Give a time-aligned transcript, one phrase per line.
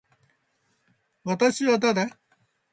[1.23, 2.07] 私は誰。